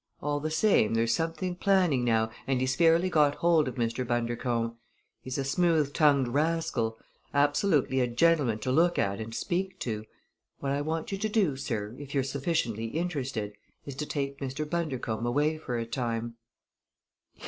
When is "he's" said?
2.59-2.75, 5.21-5.37